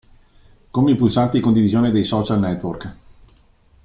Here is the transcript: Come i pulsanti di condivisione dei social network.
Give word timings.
Come 0.71 0.89
i 0.89 0.95
pulsanti 0.95 1.37
di 1.37 1.43
condivisione 1.43 1.91
dei 1.91 2.03
social 2.03 2.39
network. 2.39 2.95